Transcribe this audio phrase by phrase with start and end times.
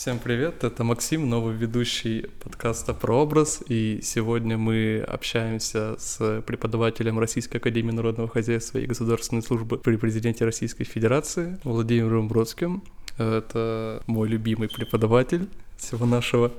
[0.00, 7.58] Всем привет, это Максим, новый ведущий подкаста «Прообраз», и сегодня мы общаемся с преподавателем Российской
[7.58, 12.82] Академии Народного Хозяйства и Государственной Службы при Президенте Российской Федерации Владимиром Бродским.
[13.18, 16.50] Это мой любимый преподаватель всего нашего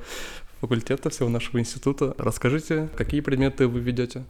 [0.59, 2.13] факультета, всего нашего института.
[2.19, 4.23] Расскажите, какие предметы вы ведете?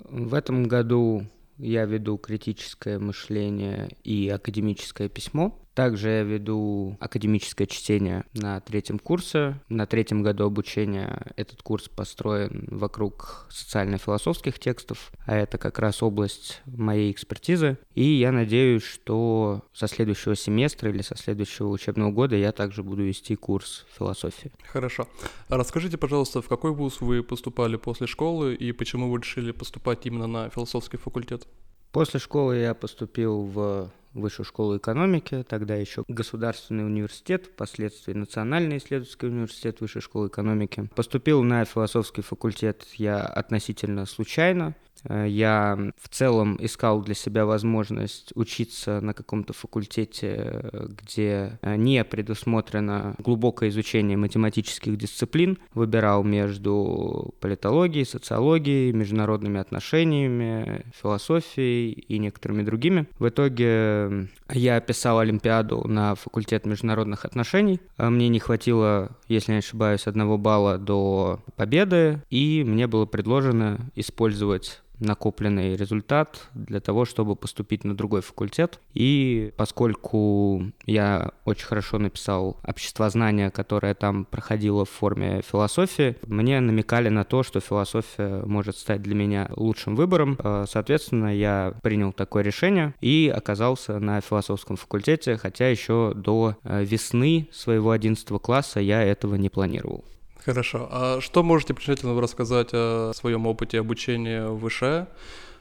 [0.00, 5.60] В этом году я веду критическое мышление и академическое письмо.
[5.74, 9.60] Также я веду академическое чтение на третьем курсе.
[9.68, 16.62] На третьем году обучения этот курс построен вокруг социально-философских текстов, а это как раз область
[16.64, 17.76] моей экспертизы.
[17.94, 23.02] И я надеюсь, что со следующего семестра или со следующего учебного года я также буду
[23.02, 24.52] вести курс философии.
[24.68, 25.08] Хорошо.
[25.48, 30.06] А расскажите, пожалуйста, в какой вуз вы поступали после школы и почему вы решили поступать
[30.06, 31.48] именно на философский факультет?
[31.90, 39.28] После школы я поступил в Высшую школу экономики, тогда еще Государственный университет, впоследствии Национальный исследовательский
[39.28, 40.88] университет Высшей школы экономики.
[40.94, 44.74] Поступил на философский факультет я относительно случайно.
[45.04, 52.04] Э, я в целом искал для себя возможность учиться на каком-то факультете, где э, не
[52.04, 55.58] предусмотрено глубокое изучение математических дисциплин.
[55.74, 63.06] Выбирал между политологией, социологией, международными отношениями, философией и некоторыми другими.
[63.18, 67.80] В итоге я писал Олимпиаду на факультет международных отношений.
[67.98, 73.78] Э, мне не хватило, если не ошибаюсь, одного балла до победы, и мне было предложено
[73.94, 78.80] использовать накопленный результат для того, чтобы поступить на другой факультет.
[78.94, 87.08] И поскольку я очень хорошо написал обществознание, которое там проходило в форме философии, мне намекали
[87.08, 90.38] на то, что философия может стать для меня лучшим выбором.
[90.42, 96.84] Э, соответственно, я принял такое решение и оказался на философском факультете, хотя еще до э,
[96.84, 100.04] весны своего 11 класса я этого не планировал.
[100.44, 100.88] Хорошо.
[100.90, 105.08] А что можете предварительно рассказать о своем опыте обучения в ВШЭ?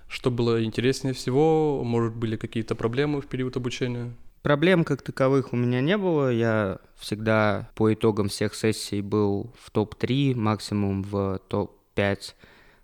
[0.09, 1.83] Что было интереснее всего?
[1.83, 4.13] Может, были какие-то проблемы в период обучения?
[4.41, 6.29] Проблем как таковых у меня не было.
[6.29, 12.33] Я всегда по итогам всех сессий был в топ-3, максимум в топ-5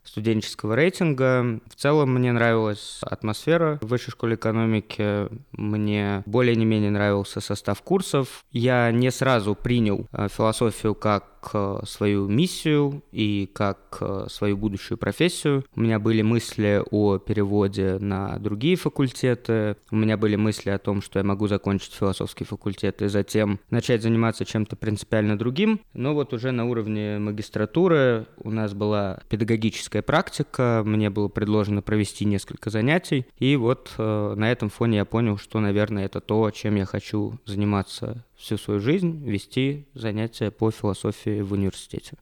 [0.10, 1.60] студенческого рейтинга.
[1.68, 7.82] В целом мне нравилась атмосфера в высшей школе экономики, мне более не менее нравился состав
[7.82, 8.44] курсов.
[8.52, 14.98] Я не сразу принял э, философию как как свою миссию и как э, свою будущую
[14.98, 15.66] профессию.
[15.76, 21.02] У меня были мысли о переводе на другие факультеты, у меня были мысли о том,
[21.02, 25.82] что я могу закончить философский факультет и затем начать заниматься чем-то принципиально другим.
[25.94, 32.26] Но вот уже на уровне магистратуры у нас была педагогическая практика, мне было предложено провести
[32.26, 36.76] несколько занятий, и вот э, на этом фоне я понял, что, наверное, это то, чем
[36.76, 42.18] я хочу заниматься всю свою жизнь вести занятия по философии в университете.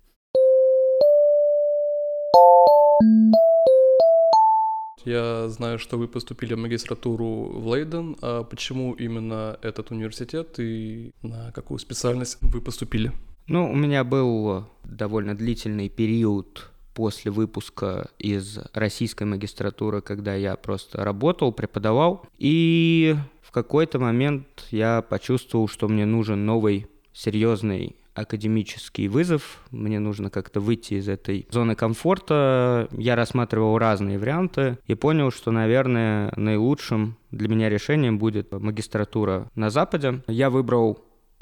[5.05, 8.17] Я знаю, что вы поступили в магистратуру в Лейден.
[8.21, 13.13] А почему именно этот университет и на какую специальность вы поступили?
[13.47, 21.05] Ну, у меня был довольно длительный период после выпуска из российской магистратуры, когда я просто
[21.05, 22.25] работал, преподавал.
[22.39, 23.15] И
[23.47, 30.59] в какой-то момент я почувствовал, что мне нужен новый серьезный академический вызов, мне нужно как-то
[30.59, 32.89] выйти из этой зоны комфорта.
[32.91, 39.69] Я рассматривал разные варианты и понял, что, наверное, наилучшим для меня решением будет магистратура на
[39.69, 40.23] Западе.
[40.27, 40.99] Я выбрал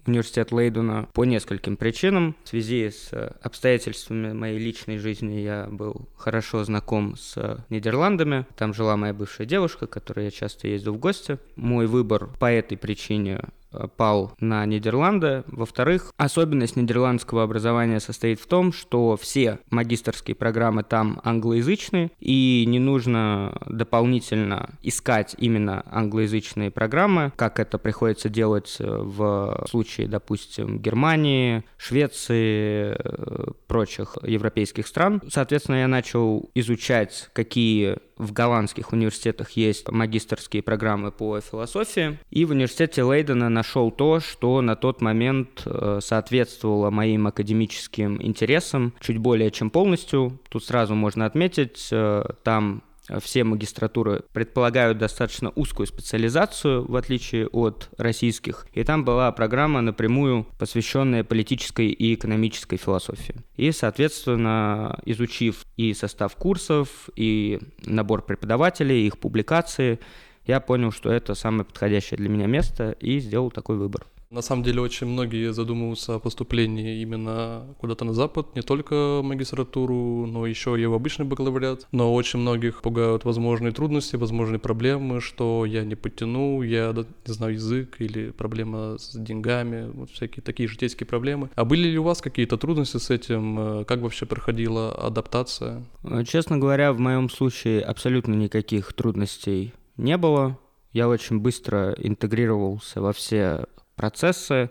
[0.08, 2.36] университет Лейдена по нескольким причинам.
[2.44, 8.46] В связи с э, обстоятельствами моей личной жизни я был хорошо знаком с Нидерландами.
[8.56, 11.38] Там жила моя бывшая девушка, которой я часто ездил в гости.
[11.56, 13.64] Мой выбор по этой причине Э,
[13.98, 15.44] пал на Нидерланды.
[15.48, 22.80] Во-вторых, особенность нидерландского образования состоит в том, что все магистрские программы там англоязычные, и не
[22.80, 31.63] нужно дополнительно искать именно англоязычные программы, как это приходится делать э, в случае, допустим, Германии,
[31.77, 35.22] Швеции, э, прочих европейских стран.
[35.30, 42.51] Соответственно, я начал изучать, какие в голландских университетах есть магистрские программы по философии, и в
[42.51, 49.51] университете Лейдена нашел то, что на тот момент э, соответствовало моим академическим интересам чуть более
[49.51, 50.39] чем полностью.
[50.50, 52.83] Тут сразу можно отметить, э, там
[53.19, 58.66] все магистратуры предполагают достаточно узкую специализацию, в отличие от российских.
[58.74, 63.36] И там была программа напрямую посвященная политической и экономической философии.
[63.56, 70.00] И, соответственно, изучив и состав курсов, и набор преподавателей, их публикации,
[70.46, 74.06] я понял, что это самое подходящее для меня место и сделал такой выбор.
[74.36, 80.26] На самом деле очень многие задумываются о поступлении именно куда-то на Запад, не только магистратуру,
[80.26, 81.88] но еще и в обычный бакалавриат.
[81.94, 86.94] Но очень многих пугают возможные трудности, возможные проблемы, что я не подтяну, я
[87.26, 91.50] не знаю язык или проблема с деньгами, вот всякие такие житейские проблемы.
[91.56, 93.86] А были ли у вас какие-то трудности с этим?
[93.86, 95.86] Как вообще проходила адаптация?
[96.28, 100.60] Честно говоря, в моем случае абсолютно никаких трудностей не было.
[100.92, 104.69] Я очень быстро интегрировался во все процессы,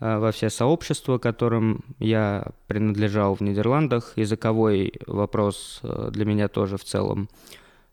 [0.00, 4.12] э, во все сообщества, которым я принадлежал в Нидерландах.
[4.16, 7.28] Языковой вопрос э, для меня тоже в целом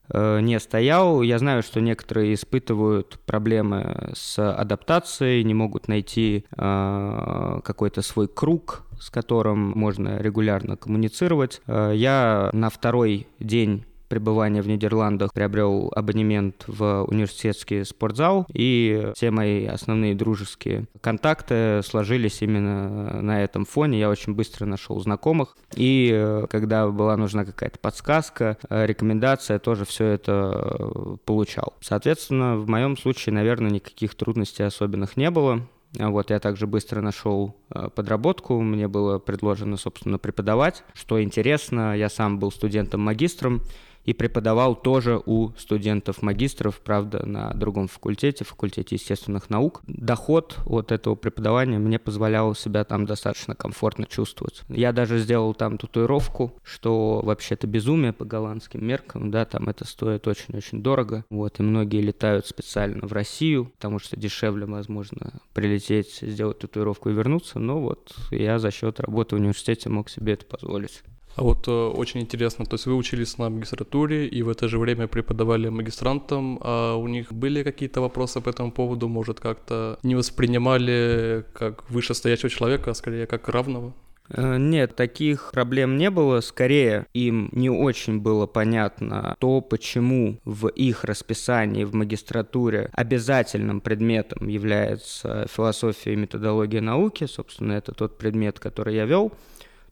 [0.09, 1.21] э, не стоял.
[1.21, 9.09] Я знаю, что некоторые испытывают проблемы с адаптацией, не могут найти какой-то свой круг, с
[9.09, 11.61] которым можно регулярно коммуницировать.
[11.67, 19.65] Я на второй день пребывания в Нидерландах приобрел абонемент в университетский спортзал, и все мои
[19.65, 23.99] основные дружеские контакты сложились именно на этом фоне.
[23.99, 29.85] Я очень быстро нашел знакомых, и э, когда была нужна какая-то подсказка, э, рекомендация, тоже
[29.85, 31.73] все это э, получал.
[31.81, 35.61] Соответственно, в моем случае, наверное, никаких трудностей особенных не было.
[35.97, 37.55] Вот, я также быстро нашел
[37.95, 40.83] подработку, мне было предложено, собственно, преподавать.
[40.93, 43.61] Что интересно, я сам был студентом-магистром,
[44.05, 49.81] и преподавал тоже у студентов-магистров, правда, на другом факультете, факультете естественных наук.
[49.87, 54.61] Доход от этого преподавания мне позволял себя там достаточно комфортно чувствовать.
[54.69, 60.27] Я даже сделал там татуировку, что вообще-то безумие по голландским меркам, да, там это стоит
[60.27, 66.59] очень-очень дорого, вот, и многие летают специально в Россию, потому что дешевле, возможно, прилететь, сделать
[66.59, 71.01] татуировку и вернуться, но вот я за счет работы в университете мог себе это позволить.
[71.35, 74.79] А вот э, очень интересно, то есть вы учились на магистратуре и в это же
[74.79, 80.15] время преподавали магистрантам, а у них были какие-то вопросы по этому поводу, может, как-то не
[80.15, 83.93] воспринимали как вышестоящего человека, а скорее как равного?
[84.29, 86.41] Э, нет, таких проблем не было.
[86.41, 94.47] Скорее, им не очень было понятно то, почему в их расписании в магистратуре обязательным предметом
[94.47, 97.25] является философия и методология науки.
[97.25, 99.31] Собственно, это тот предмет, который я вел.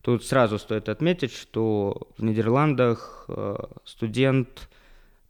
[0.03, 3.55] Тут сразу стоит отметить, что в Нидерландах э,
[3.85, 4.69] студент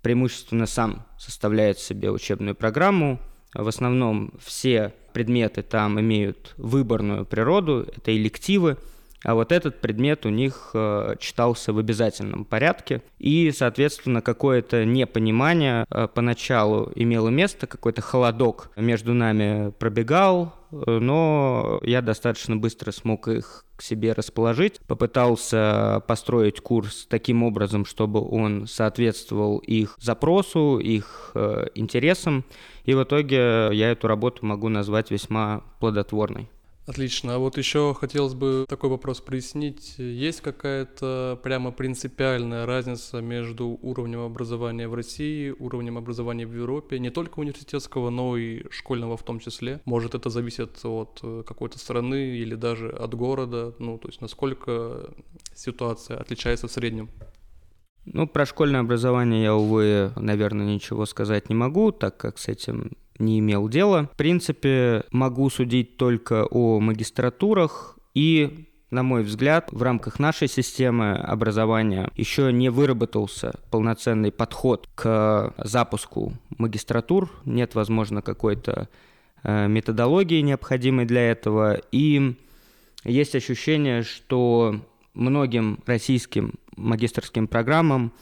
[0.01, 3.19] преимущественно сам составляет себе учебную программу.
[3.53, 8.77] В основном все предметы там имеют выборную природу, это элективы,
[9.23, 13.01] а вот этот предмет у них э, читался в обязательном порядке.
[13.19, 22.01] И, соответственно, какое-то непонимание э, поначалу имело место, какой-то холодок между нами пробегал, но я
[22.01, 29.59] достаточно быстро смог их к себе расположить, попытался построить курс таким образом, чтобы он соответствовал
[29.59, 32.43] их запросу, их э, интересам,
[32.85, 36.49] и в итоге я эту работу могу назвать весьма плодотворной.
[36.85, 37.35] Отлично.
[37.35, 39.95] А вот еще хотелось бы такой вопрос прояснить.
[39.97, 47.09] Есть какая-то прямо принципиальная разница между уровнем образования в России, уровнем образования в Европе, не
[47.09, 49.79] только университетского, но и школьного в том числе?
[49.85, 53.73] Может, это зависит от э, какой-то страны или даже от города?
[53.79, 55.13] Ну, то есть насколько
[55.55, 57.09] ситуация отличается в среднем?
[58.05, 62.91] Ну, про школьное образование я, увы, наверное, ничего сказать не могу, так как с этим
[63.19, 64.09] не имел дела.
[64.13, 71.13] В принципе, могу судить только о магистратурах и на мой взгляд, в рамках нашей системы
[71.13, 77.31] образования еще не выработался полноценный подход к запуску магистратур.
[77.43, 78.87] Нет, возможно, какой-то
[79.41, 81.81] э, методологии необходимой для этого.
[81.91, 82.35] И
[83.03, 84.79] есть ощущение, что
[85.15, 88.13] многим российским магистрским программам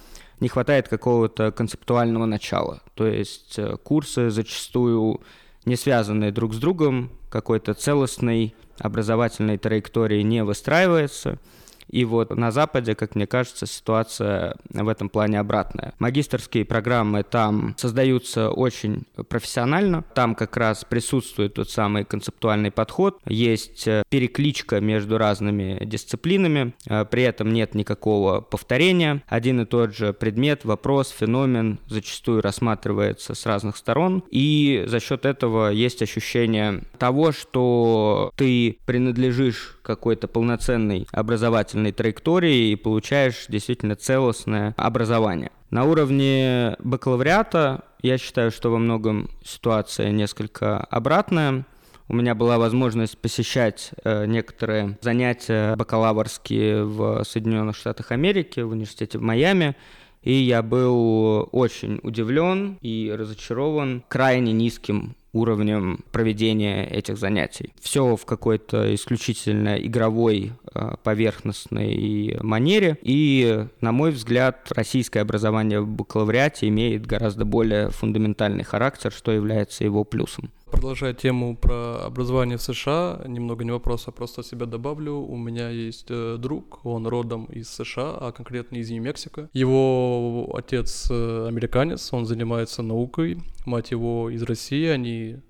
[0.41, 2.81] не хватает какого-то концептуального начала.
[2.95, 5.21] То есть э, курсы зачастую
[5.63, 11.39] не связанные друг с другом, какой-то целостной образовательной траектории не выстраивается–
[11.91, 15.93] и вот на Западе, как мне кажется, ситуация в этом плане обратная.
[15.99, 20.03] Магистрские программы там создаются очень профессионально.
[20.15, 23.19] Там как раз присутствует тот самый концептуальный подход.
[23.25, 26.73] Есть э, перекличка между разными дисциплинами.
[26.87, 29.21] Э, при этом нет никакого повторения.
[29.27, 34.23] Один и тот же предмет, вопрос, феномен зачастую рассматривается с разных сторон.
[34.29, 42.75] И за счет этого есть ощущение того, что ты принадлежишь какой-то полноценной образовательной траектории и
[42.75, 45.51] получаешь действительно целостное образование.
[45.71, 51.65] На уровне бакалавриата я считаю, что во многом ситуация несколько обратная.
[52.07, 59.17] У меня была возможность посещать э, некоторые занятия бакалаврские в Соединенных Штатах Америки, в университете
[59.17, 59.75] в Майами.
[60.23, 67.73] И я был очень удивлен и разочарован крайне низким уровнем проведения этих занятий.
[67.79, 72.97] Все в какой-то исключительно игровой, э, поверхностной манере.
[73.01, 79.83] И, на мой взгляд, российское образование в бакалавриате имеет гораздо более фундаментальный характер, что является
[79.83, 80.49] его плюсом.
[80.71, 85.15] Продолжая тему про образование в США, немного не вопрос, а просто себя добавлю.
[85.15, 89.49] У меня есть э, друг, он родом из США, а конкретно из Нью-Мексико.
[89.53, 95.41] Его отец э, американец, он занимается наукой, мать его из России, они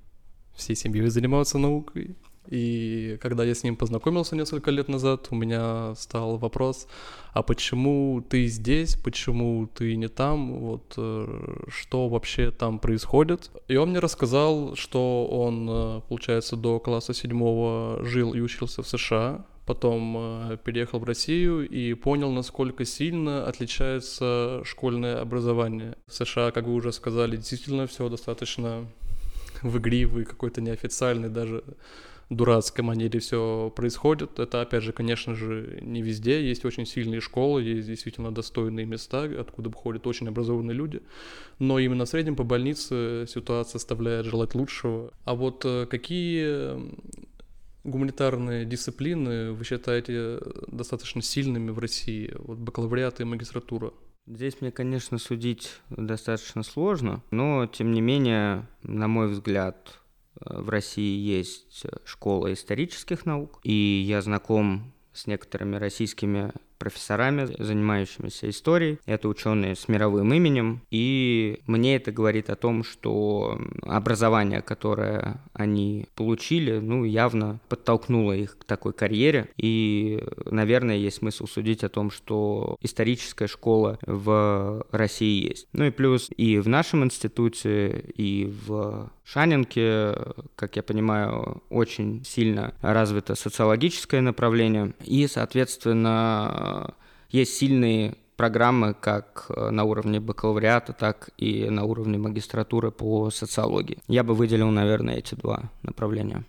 [0.55, 2.15] всей семьей занимаются наукой.
[2.47, 6.87] И когда я с ним познакомился несколько лет назад, у меня стал вопрос,
[7.33, 13.51] а почему ты здесь, почему ты не там, вот э, что вообще там происходит.
[13.67, 18.87] И он мне рассказал, что он, э, получается, до класса седьмого жил и учился в
[18.87, 25.95] США, потом э, переехал в Россию и понял, насколько сильно отличается школьное образование.
[26.07, 28.87] В США, как вы уже сказали, действительно все достаточно
[29.61, 31.63] в игривый, какой-то неофициальный даже
[32.31, 34.39] дурацкой манере все происходит.
[34.39, 36.47] Это, опять же, конечно же, не везде.
[36.47, 41.01] Есть очень сильные школы, есть действительно достойные места, откуда выходят очень образованные люди.
[41.59, 45.11] Но именно в среднем по больнице ситуация оставляет желать лучшего.
[45.25, 46.77] А вот э, какие
[47.83, 52.33] гуманитарные дисциплины вы считаете достаточно сильными в России?
[52.37, 53.91] Вот бакалавриат и магистратура.
[54.25, 60.00] Здесь мне, конечно, судить достаточно сложно, но, тем не менее, на мой взгляд,
[60.39, 68.97] в России есть школа исторических наук, и я знаком с некоторыми российскими профессорами, занимающимися историей.
[69.05, 70.81] Это ученые с мировым именем.
[70.89, 78.57] И мне это говорит о том, что образование, которое они получили, ну, явно подтолкнуло их
[78.57, 79.47] к такой карьере.
[79.57, 85.67] И, наверное, есть смысл судить о том, что историческая школа в России есть.
[85.73, 90.13] Ну и плюс и в нашем институте, и в Шанинке,
[90.57, 94.93] как я понимаю, очень сильно развито социологическое направление.
[95.05, 96.95] И, соответственно,
[97.29, 103.99] есть сильные программы как на уровне бакалавриата, так и на уровне магистратуры по социологии.
[104.09, 106.43] Я бы выделил, наверное, эти два направления.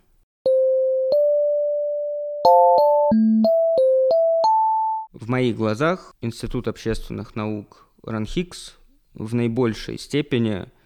[5.13, 8.75] В моих глазах Институт общественных наук РАНХИКС
[9.15, 10.67] в наибольшей степени–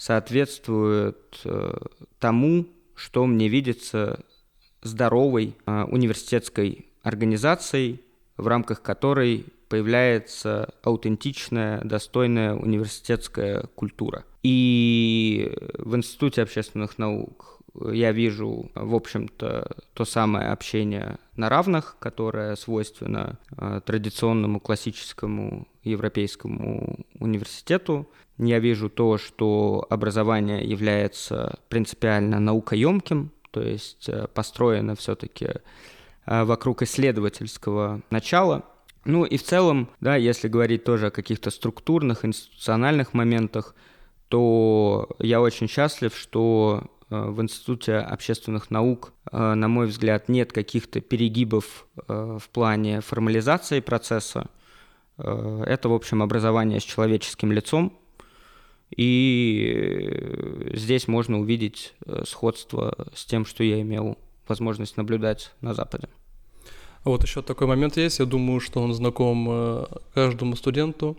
[0.00, 1.74] соответствует э,
[2.18, 4.24] тому, что мне видится
[4.80, 8.00] здоровой э, университетской организацией,
[8.38, 14.24] в рамках которой появляется аутентичная, достойная университетская культура.
[14.42, 22.56] И в Институте общественных наук я вижу, в общем-то, то самое общение на равных, которое
[22.56, 28.08] свойственно э, традиционному классическому европейскому университету,
[28.38, 35.48] я вижу то, что образование является принципиально наукоемким, то есть э, построено все-таки
[36.26, 38.64] э, вокруг исследовательского начала.
[39.04, 43.74] Ну и в целом, да, если говорить тоже о каких-то структурных, институциональных моментах,
[44.28, 51.86] то я очень счастлив, что в Институте общественных наук, на мой взгляд, нет каких-то перегибов
[52.06, 54.48] в плане формализации процесса.
[55.18, 58.00] Это, в общем, образование с человеческим лицом,
[58.96, 59.72] и
[60.12, 66.08] э, здесь можно увидеть э, сходство с тем, что я имел возможность наблюдать на Западе.
[67.04, 71.16] Вот еще такой момент есть, я думаю, что он знаком э, каждому студенту.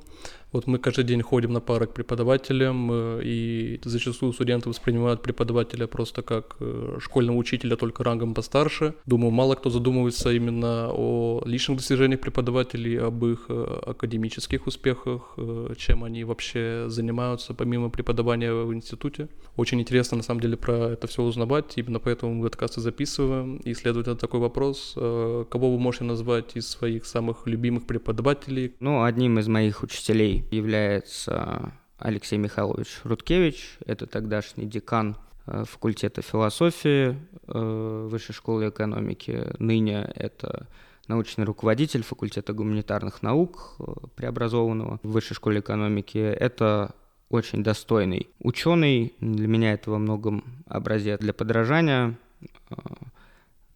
[0.51, 5.87] Вот мы каждый день ходим на пары к преподавателям, э, и зачастую студенты воспринимают преподавателя
[5.87, 8.95] просто как э, школьного учителя, только рангом постарше.
[9.05, 15.37] Думаю, мало кто задумывается именно о личных достижениях преподавателей, об их э, академических успехах,
[15.77, 19.29] чем они вообще занимаются помимо преподавания в институте.
[19.55, 23.57] Очень интересно, на самом деле, про это все узнавать, именно поэтому мы подкасты записываем.
[23.57, 28.73] И, следовательно, такой вопрос, кого вы можете назвать из своих самых любимых преподавателей?
[28.79, 37.15] Ну, одним из моих учителей является Алексей Михайлович Рудкевич, это тогдашний декан э, факультета философии
[37.47, 39.47] э, Высшей школы экономики.
[39.59, 40.67] Ныне это
[41.07, 43.83] научный руководитель факультета гуманитарных наук, э,
[44.15, 46.17] преобразованного в Высшей школе экономики.
[46.17, 46.95] Это
[47.29, 49.13] очень достойный ученый.
[49.19, 52.17] Для меня это во многом образец для подражания.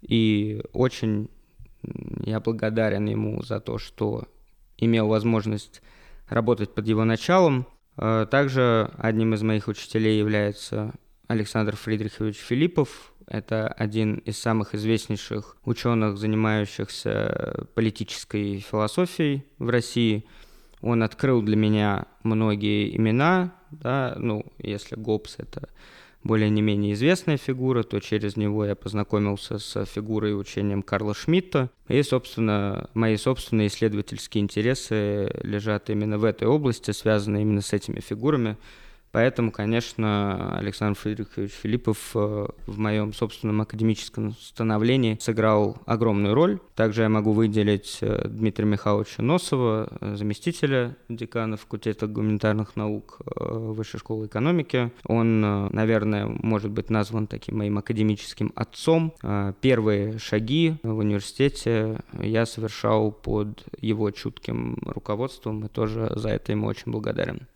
[0.01, 1.29] И очень
[2.24, 4.27] я благодарен ему за то, что
[4.77, 5.81] имел возможность
[6.27, 7.67] работать под его началом.
[7.98, 10.94] Э, также одним из моих учителей является
[11.27, 13.13] Александр Фридрихович Филиппов.
[13.27, 20.25] Это один из самых известнейших ученых, занимающихся политической философией в России.
[20.82, 25.70] Он открыл для меня многие имена, да, ну, если Гоббс— это
[26.25, 31.13] более не менее известная фигура, то через него я познакомился с фигурой и учением Карла
[31.13, 31.70] Шмидта.
[31.88, 38.00] И, собственно, мои собственные исследовательские интересы лежат именно в этой области, связанные именно с этими
[38.00, 38.58] фигурами.
[39.15, 46.60] Поэтому, конечно, Александр Фридрихович Филиппов э, в моем собственном академическом становлении сыграл огромную роль.
[46.75, 54.01] Также я могу выделить э, Дмитрия Михайловича Носова, э, заместителя декана факультета гуманитарных наук Высшей
[54.01, 54.91] школы экономики.
[55.05, 59.13] Он, наверное, может быть назван таким моим академическим отцом.
[59.62, 66.67] Первые шаги в университете я совершал под его чутким руководством и тоже за это ему
[66.67, 67.48] очень благодарен.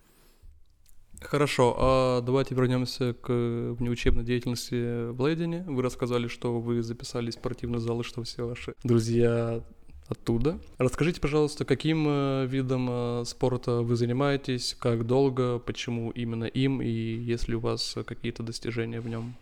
[1.21, 5.63] Хорошо, а давайте вернемся к внеучебной деятельности в Лейдене.
[5.67, 9.61] Вы рассказали, что вы записали спортивный зал и что все ваши друзья
[10.07, 10.59] оттуда.
[10.77, 16.89] Расскажите, пожалуйста, каким э, видом э, спорта вы занимаетесь, как долго, почему именно им и
[16.89, 19.35] есть ли у вас какие-то достижения в нем?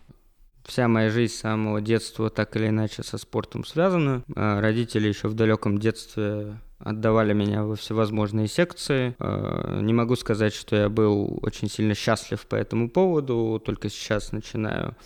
[0.64, 4.22] Вся моя жизнь с самого детства так или иначе со спортом связана.
[4.34, 9.14] Родители еще в далеком детстве отдавали меня во всевозможные секции.
[9.18, 14.32] А, не могу сказать, что я был очень сильно счастлив по этому поводу, только сейчас
[14.32, 14.96] начинаю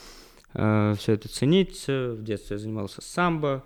[0.54, 1.84] а, все это ценить.
[1.86, 3.64] В детстве я занимался самбо,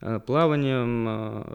[0.00, 1.46] а, плаванием,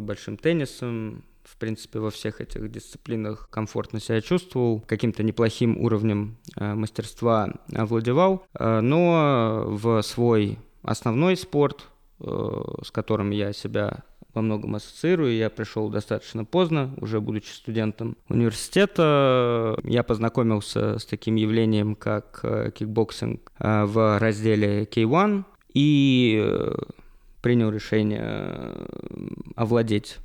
[0.00, 7.48] большим теннисом, в принципе, во всех этих дисциплинах комфортно себя чувствовал, каким-то неплохим уровнем мастерства
[7.74, 11.88] овладевал, но в свой основной спорт,
[12.20, 14.02] с которым я себя
[14.38, 15.36] во многом ассоциирую.
[15.36, 19.76] Я пришел достаточно поздно, уже будучи студентом университета.
[19.82, 26.74] Я познакомился с таким явлением, как э, кикбоксинг э, в разделе K1 и э,
[27.42, 28.74] принял решение
[29.56, 30.18] овладеть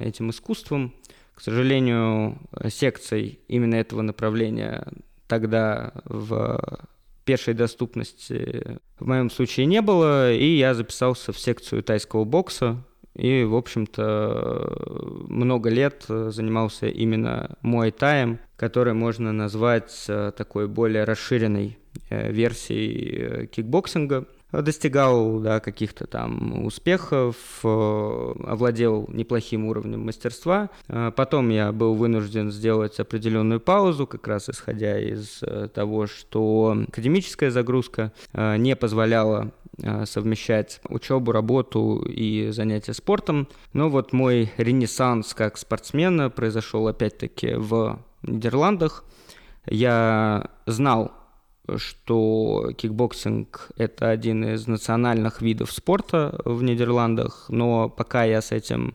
[0.00, 0.94] этим искусством.
[1.34, 4.86] К сожалению, секций именно этого направления
[5.28, 6.88] тогда в
[7.26, 12.82] пешей доступности в моем случае не было, и я записался в секцию тайского бокса,
[13.16, 21.78] и, в общем-то, много лет занимался именно муайтаем, который можно назвать э, такой более расширенной
[22.10, 30.70] э, версией э, кикбоксинга достигал да, каких-то там успехов, овладел неплохим уровнем мастерства.
[30.86, 35.42] Потом я был вынужден сделать определенную паузу, как раз исходя из
[35.74, 43.46] того, что академическая загрузка не позволяла Э, совмещать учебу, работу и занятия спортом.
[43.74, 49.04] Но вот мой ренессанс как спортсмена произошел опять-таки в Нидерландах.
[49.66, 51.12] Я знал,
[51.76, 58.94] что кикбоксинг– это один из национальных видов спорта в Нидерландах, но пока я с этим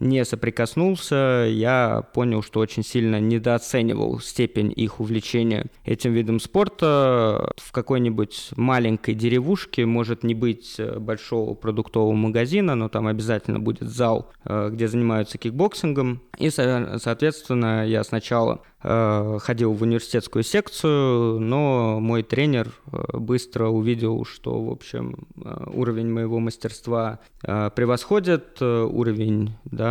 [0.00, 7.52] не соприкоснулся, я понял, что очень сильно недооценивал степень их увлечения этим видом спорта.
[7.58, 13.88] В какой-нибудь маленькой деревушке может не быть э, большого продуктового магазина, но там обязательно будет
[13.88, 16.22] зал, э, где занимаются кикбоксингом.
[16.38, 22.72] И, соответственно, я сначала Э, ходил в университетскую секцию, но мой тренер
[23.12, 25.26] быстро увидел, что, в общем,
[25.66, 29.89] уровень моего мастерства превосходит уровень да,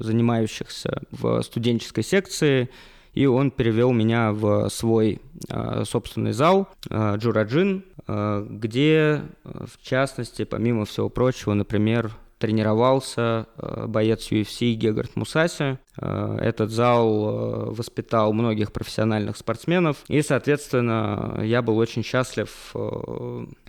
[0.00, 2.68] занимающихся в студенческой секции,
[3.12, 5.20] и он перевел меня в свой
[5.84, 12.10] собственный зал Джураджин, где, в частности, помимо всего прочего, например,
[12.44, 15.78] тренировался э, боец UFC Гегард Мусаси.
[15.96, 22.50] Э, этот зал э, воспитал многих профессиональных спортсменов, и, соответственно, я был очень счастлив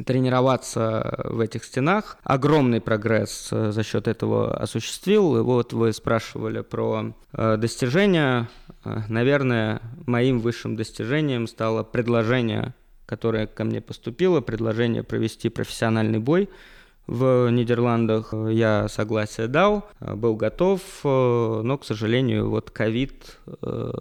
[0.06, 2.18] тренироваться в этих стенах.
[2.24, 5.38] Огромный прогресс за счет этого осуществил.
[5.38, 8.50] И вот вы спрашивали про достижения.
[8.84, 12.74] Наверное, моим высшим достижением стало предложение,
[13.06, 16.50] которое ко мне поступило, предложение провести профессиональный бой–
[17.08, 18.34] в Нидерландах.
[18.34, 23.92] Я согласие дал, был готов, но, к сожалению, вот ковид э,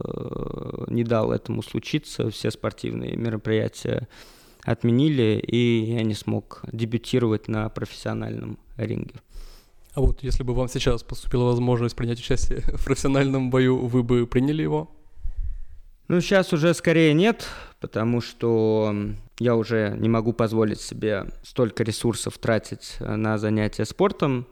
[0.89, 2.31] не дал этому случиться.
[2.31, 4.09] Все спортивные мероприятия
[4.63, 9.15] отменили, и я не смог дебютировать на профессиональном ринге.
[9.95, 14.27] А вот если бы вам сейчас поступила возможность принять участие в профессиональном бою, вы бы
[14.27, 14.91] приняли его?
[16.09, 17.47] Ну, сейчас уже скорее нет,
[17.81, 18.95] потому что
[19.39, 24.47] я уже не могу позволить себе столько ресурсов тратить э, на занятия спортом.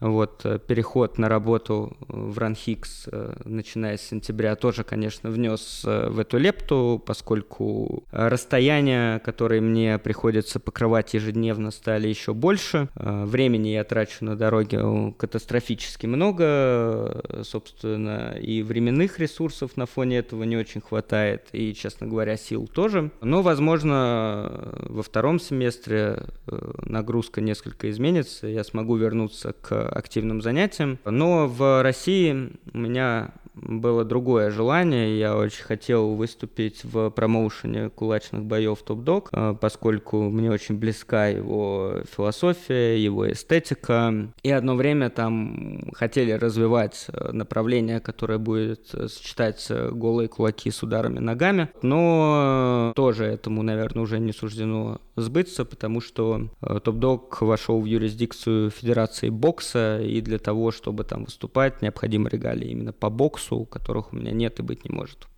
[0.00, 3.08] Вот э, переход на работу в Ранхикс,
[3.44, 11.14] начиная с сентября, тоже, конечно, внес в эту лепту, поскольку расстояния, которые мне приходится покрывать
[11.14, 12.88] ежедневно, стали еще больше.
[12.94, 20.56] Времени я трачу на дороге катастрофически много, собственно, и временных ресурсов на фоне этого не
[20.56, 23.10] очень хватает, и, честно говоря, сил тоже.
[23.20, 30.98] Но, возможно, во втором семестре э, нагрузка несколько изменится, я смогу вернуться к активным занятиям.
[31.04, 33.30] Но в России у меня
[33.62, 35.18] было другое желание.
[35.18, 41.26] Я очень хотел выступить в промоушене кулачных боев Топ Дог, э, поскольку мне очень близка
[41.26, 44.32] его философия, его эстетика.
[44.42, 51.18] И одно время там хотели развивать э, направление, которое будет сочетать голые кулаки с ударами
[51.18, 51.68] ногами.
[51.82, 57.84] Но тоже этому, наверное, уже не суждено сбыться, потому что э, Топ Дог вошел в
[57.84, 64.12] юрисдикцию Федерации бокса, и для того, чтобы там выступать, необходимы регалии именно по боксу, которых
[64.12, 65.28] у меня нет и быть не может.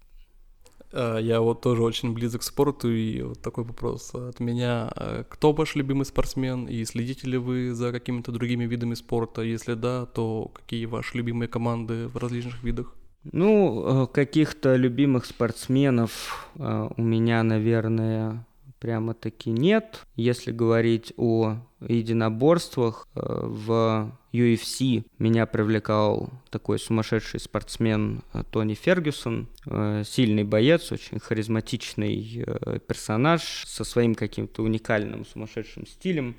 [0.92, 4.90] Э, я вот тоже очень близок к спорту, и вот такой вопрос от меня.
[4.96, 9.42] Э, кто ваш любимый спортсмен, и следите ли вы за какими-то другими видами спорта?
[9.42, 12.94] Если да, то какие ваши любимые команды в различных видах?
[13.33, 18.46] Ну, каких-то любимых спортсменов у меня, наверное,
[18.81, 20.01] прямо-таки нет.
[20.16, 29.49] Если говорить о единоборствах, э, в UFC меня привлекал такой сумасшедший спортсмен э, Тони Фергюсон,
[29.66, 32.45] э, сильный боец, очень харизматичный
[32.87, 36.35] персонаж со своим каким-то уникальным сумасшедшим стилем.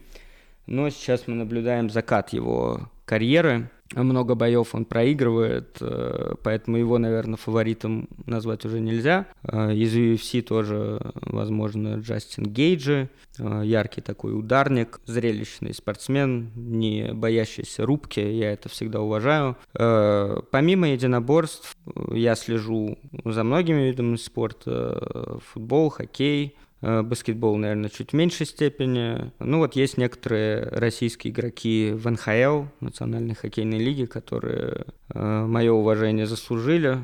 [0.66, 7.38] Но сейчас мы наблюдаем закат его карьеры, много боев он проигрывает, э, поэтому его, наверное,
[7.38, 9.26] фаворитом назвать уже нельзя.
[9.44, 17.86] Э, из UFC тоже, возможно, Джастин Гейджи, э, яркий такой ударник, зрелищный спортсмен, не боящийся
[17.86, 19.58] рубки, я это всегда уважаю.
[19.74, 21.76] Помимо единоборств,
[22.14, 29.32] я слежу за многими видами спорта, футбол, хоккей, баскетбол, наверное, чуть в меньшей степени.
[29.40, 36.26] Ну вот есть некоторые российские игроки в НХЛ, Национальной хоккейной лиге, которые э, мое уважение
[36.26, 36.98] заслужили.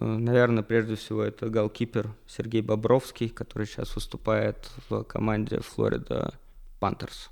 [0.00, 6.34] Э, наверное, прежде всего это голкипер Сергей Бобровский, который сейчас выступает в команде Флорида
[6.80, 7.30] Пантерс.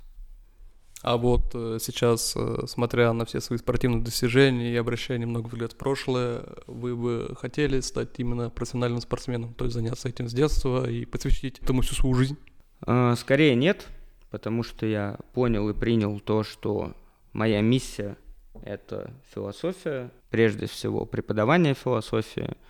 [1.07, 5.71] А вот э, сейчас, э, смотря на все свои спортивные достижения и обращая немного взгляд
[5.71, 10.85] в прошлое, вы бы хотели стать именно профессиональным спортсменом, то есть заняться этим с детства
[10.85, 12.37] и посвятить этому всю свою жизнь?
[12.81, 13.87] А, скорее нет,
[14.31, 16.93] потому что я понял и принял то, что
[17.31, 18.17] моя миссия—
[18.63, 22.57] это философия, прежде всего преподавание философии—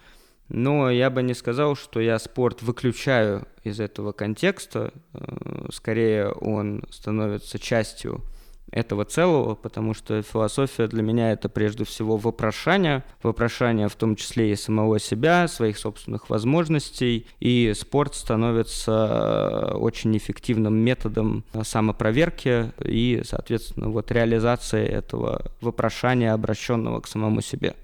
[0.50, 4.94] но я бы не сказал, что я спорт выключаю из этого контекста.
[5.14, 8.24] Э, скорее, он становится частью
[8.72, 14.52] этого целого, потому что философия для меня это прежде всего вопрошание, вопрошание в том числе
[14.52, 23.22] и самого себя, своих собственных возможностей, и спорт становится э, очень эффективным методом самопроверки и,
[23.24, 27.76] соответственно, вот реализации этого вопрошания, обращенного к самому себе.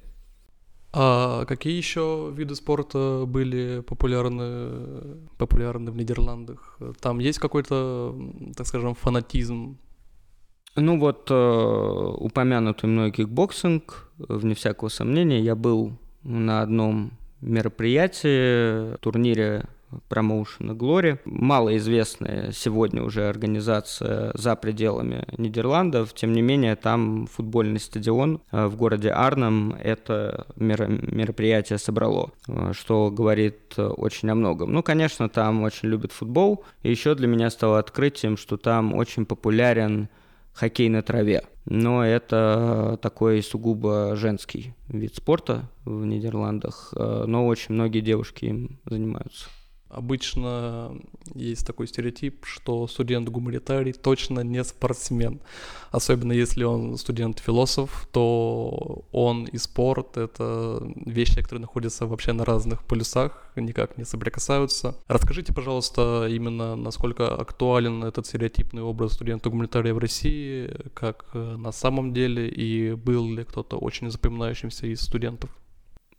[0.95, 6.77] А какие еще виды спорта были популярны, популярны в Нидерландах?
[7.01, 8.15] Там есть какой-то,
[8.55, 9.79] так скажем, фанатизм?
[10.75, 19.65] Ну вот э, упомянутый мной кикбоксинг, вне всякого сомнения, я был на одном мероприятии, турнире
[20.09, 21.19] промоушена Glory.
[21.25, 28.75] Малоизвестная сегодня уже организация за пределами Нидерландов, тем не менее там футбольный стадион э, в
[28.75, 34.71] городе Арнем это мероприятие собрало, э, что говорит очень о многом.
[34.71, 39.25] Ну, конечно, там очень любят футбол, и еще для меня стало открытием, что там очень
[39.25, 40.09] популярен
[40.53, 41.43] хоккей на траве.
[41.65, 48.79] Но это такой сугубо женский вид спорта в Нидерландах, э, но очень многие девушки им
[48.85, 49.47] занимаются.
[49.93, 50.91] Обычно
[51.35, 55.39] есть такой стереотип, что студент-гуманитарий точно не спортсмен.
[55.91, 62.83] Особенно если он студент-философ, то он и спорт— это вещи, которые находятся вообще на разных
[62.83, 64.95] полюсах, никак не соприкасаются.
[65.07, 72.49] Расскажите, пожалуйста, именно насколько актуален этот стереотипный образ студента-гуманитария в России, как на самом деле,
[72.49, 75.51] и был ли кто-то очень запоминающимся из студентов?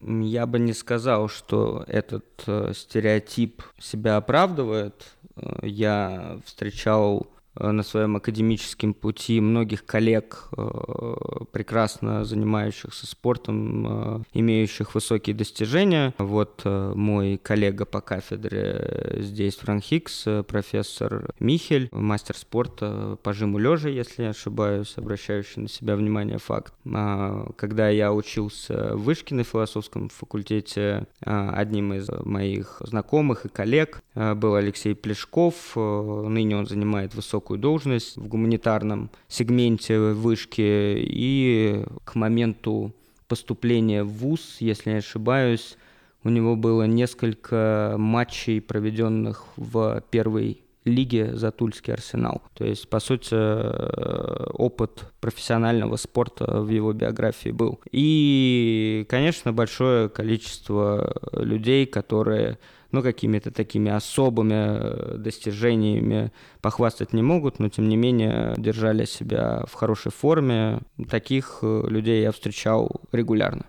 [0.01, 5.17] Я бы не сказал, что этот э, стереотип себя оправдывает.
[5.37, 7.27] Э, я встречал
[7.59, 10.65] на своем академическом пути многих коллег, э,
[11.53, 16.15] прекрасно занимающихся спортом, имеющих высокие достижения.
[16.19, 23.89] Вот мой коллега по кафедре здесь, Франк Хикс, профессор Михель, мастер спорта по жиму лежа,
[23.89, 26.75] если не ошибаюсь, обращающий на себя внимание факт.
[26.93, 34.03] А, когда я учился в Вышке на философском факультете, одним из моих знакомых и коллег
[34.15, 35.73] был Алексей Плешков.
[35.77, 40.97] Э, ныне он занимает высокую должность в гуманитарном сегменте вышки.
[40.99, 42.95] И к моменту
[43.29, 45.77] поступления в ВУЗ, если не ошибаюсь,
[46.25, 52.43] у него было несколько матчей, проведенных в первой лиге за Тульский Арсенал.
[52.55, 57.81] То есть, по сути, э, опыт профессионального спорта в его биографии был.
[57.91, 62.59] И, конечно, большое количество людей, которые
[62.95, 69.65] ну, какими-то такими особыми э, достижениями похвастать не могут, но тем не менее держали себя
[69.67, 70.81] в хорошей форме.
[71.11, 73.67] Таких э, людей я встречал регулярно.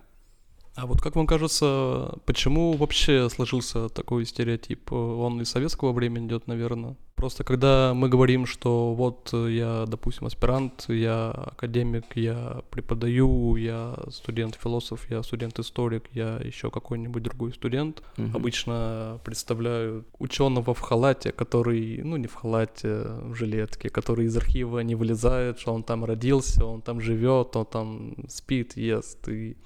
[0.76, 4.92] А вот как вам кажется, почему вообще сложился такой стереотип?
[4.92, 6.96] Он из советского времени идет, наверное.
[7.16, 15.10] Просто когда мы говорим, что вот я, допустим, аспирант, я академик, я преподаю, я студент-философ,
[15.10, 18.28] я студент-историк, я еще какой-нибудь другой студент, угу.
[18.34, 24.80] обычно представляю ученого в халате, который, ну не в халате, в жилетке, который из архива
[24.80, 29.56] не вылезает, что он там родился, он там живет, он там спит, ест и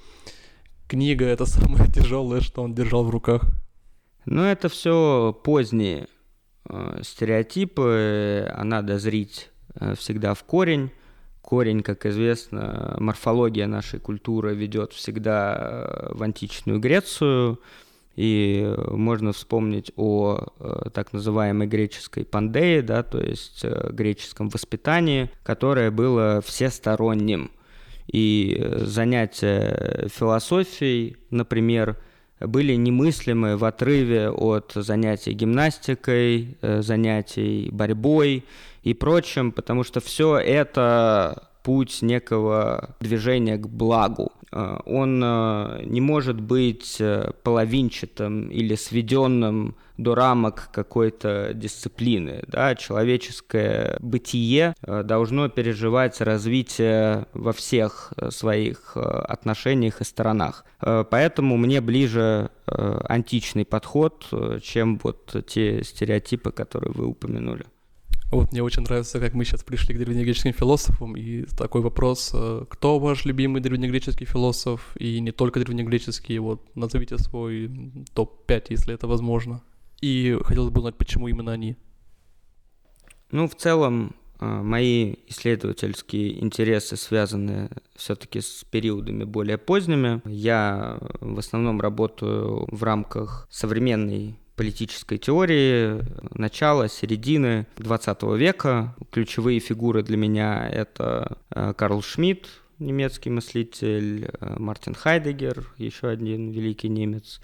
[0.86, 3.42] книга это самое тяжелое, что он держал в руках.
[4.24, 6.19] Ну, это все поздние э,
[7.02, 10.90] стереотипы, а надо зрить э, всегда в корень.
[11.42, 17.60] Корень, как известно, морфология нашей культуры ведет всегда э, в античную Грецию.
[18.16, 25.30] И можно вспомнить о э, так называемой греческой пандее, да, то есть э, греческом воспитании,
[25.42, 27.50] которое было всесторонним.
[28.12, 31.98] И э, занятия философией, например,
[32.40, 38.44] были немыслимы в отрыве от занятий гимнастикой, э, занятий борьбой
[38.82, 44.32] и прочим, потому что все это путь некого движения к благу.
[44.52, 47.00] Э, он не может быть
[47.42, 52.42] половинчатым или сведенным до рамок какой-то дисциплины.
[52.46, 52.74] Да?
[52.74, 60.64] Человеческое бытие э, должно переживать развитие во всех э, своих э, отношениях и сторонах.
[60.80, 64.26] Поэтому мне ближе античный подход,
[64.62, 67.66] чем вот те стереотипы, которые вы упомянули.
[68.30, 72.32] Вот мне очень нравится, как мы сейчас пришли к древнегреческим философам, и такой вопрос,
[72.68, 77.68] кто ваш любимый древнегреческий философ, и не только древнегреческий, вот назовите свой
[78.14, 79.62] топ-5, если это возможно.
[80.00, 81.76] И хотелось бы узнать, почему именно они.
[83.32, 90.22] Ну, в целом, а, мои исследовательские интересы связаны все-таки с периодами более поздними.
[90.24, 96.02] Я в основном работаю в рамках современной политической теории
[96.34, 98.94] начала, середины 20 века.
[99.10, 102.46] Ключевые фигуры для меня— это а, Карл Шмидт,
[102.78, 107.40] немецкий мыслитель, а, Мартин Хайдегер, еще один великий немец,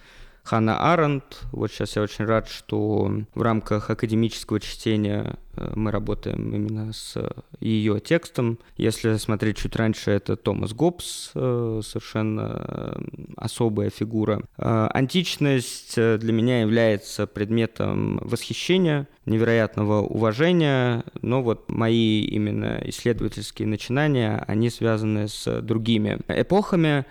[0.47, 1.25] Ханна Аренд.
[1.51, 7.17] Вот сейчас я очень рад, что в рамках академического чтения э, мы работаем именно с
[7.59, 8.61] ее текстом.
[8.77, 12.97] Если смотреть чуть раньше, это Томас Гоббс, э, совершенно
[13.37, 14.45] особая фигура.
[14.57, 24.45] Э, античность для меня является предметом восхищения, невероятного уважения, но вот мои именно исследовательские начинания,
[24.47, 27.05] они связаны с другими эпохами.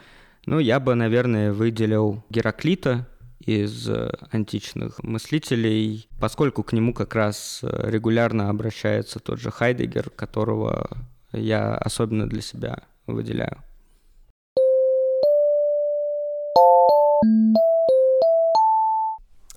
[0.46, 3.08] Ну, я бы, наверное, выделил Гераклита,
[3.46, 10.10] из э, античных мыслителей, поскольку к нему как раз э, регулярно обращается тот же Хайдегер,
[10.10, 10.90] которого
[11.32, 13.62] я особенно для себя выделяю.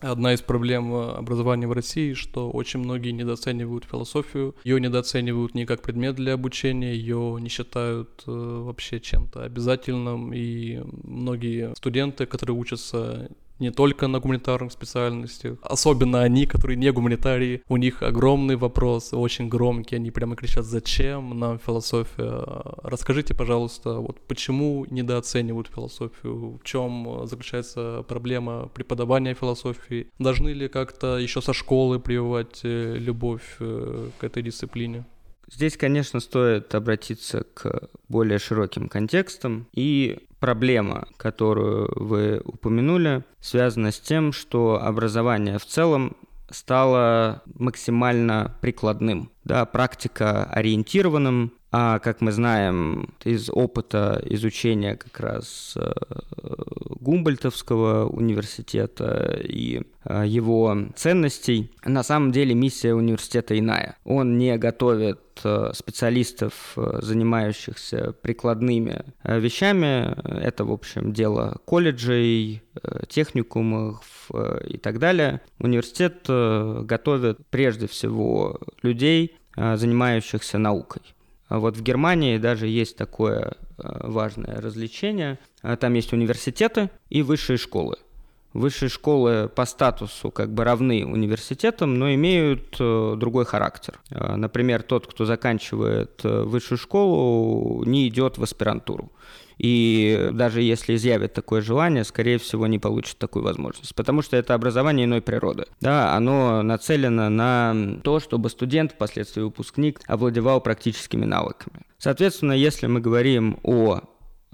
[0.01, 4.55] Одна из проблем э, образования в России, что очень многие недооценивают философию.
[4.65, 10.33] Ее недооценивают не как предмет для обучения, ее не считают вообще чем-то обязательным.
[10.35, 17.63] И многие студенты, которые учатся не только на гуманитарных специальностях, особенно они, которые не гуманитарии,
[17.69, 22.45] у них огромный вопрос, очень громкий, они прямо кричат, зачем нам философия?
[22.83, 31.19] Расскажите, пожалуйста, вот почему недооценивают философию, в чем заключается проблема преподавания философии, должны ли как-то
[31.19, 35.05] еще со школы прививать э, любовь э, к этой дисциплине?
[35.51, 39.67] Здесь, конечно, стоит обратиться к более широким контекстам.
[39.73, 46.17] И проблема, которую вы упомянули, связана с тем, что образование в целом
[46.51, 55.75] стало максимально прикладным, да, практика ориентированным, а, как мы знаем из опыта изучения как раз
[55.77, 55.93] э,
[56.99, 63.99] Гумбольтовского университета и э, его ценностей, на самом деле миссия университета иная.
[64.05, 70.17] Он не готовит э, специалистов, занимающихся прикладными вещами.
[70.43, 72.63] Это, в общем, дело колледжей,
[73.09, 74.31] техникумов
[74.67, 75.43] и так далее.
[75.59, 81.03] Университет готовит прежде всего людей, занимающихся наукой.
[81.49, 85.39] А вот в Германии даже есть такое э, важное развлечение.
[85.63, 87.97] А там есть университеты и высшие школы.
[88.55, 94.01] Высшие школы по статусу как бы равны университетам, но имеют э, другой характер.
[94.11, 99.13] А, например, тот, кто заканчивает э, высшую школу, не идет в аспирантуру.
[99.59, 104.55] И даже если изъявит такое желание, скорее всего, не получит такую возможность, потому что это
[104.55, 105.67] образование иной природы.
[105.81, 111.83] Да, оно нацелено на то, чтобы студент, впоследствии выпускник, овладевал практическими навыками.
[111.99, 114.01] Соответственно, если мы говорим о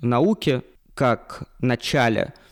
[0.01, 0.63] науке
[0.95, 2.44] как начале э,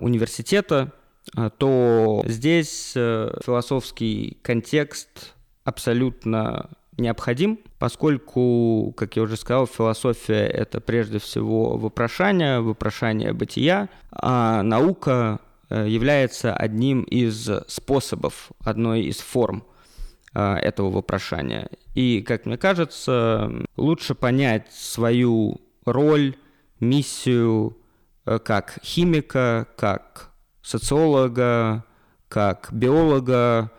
[0.00, 0.92] университета,
[1.36, 10.80] э, то здесь э, философский контекст абсолютно необходим, поскольку, как я уже сказал, философия— это
[10.80, 19.64] прежде всего вопрошание, вопрошание бытия, а наука э, является одним из способов, одной из форм
[20.34, 21.68] э, этого вопрошания.
[21.94, 26.36] И, как мне кажется, лучше понять свою роль,
[26.80, 27.87] миссию э,
[28.44, 30.30] как химика, как
[30.62, 31.84] социолога,
[32.28, 33.70] как биолога,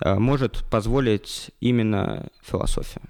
[0.00, 3.02] Э, может позволить именно философия.